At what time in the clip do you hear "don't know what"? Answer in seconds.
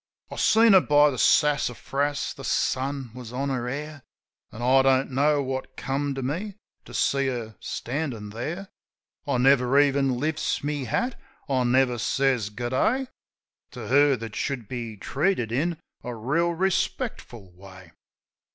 4.81-5.77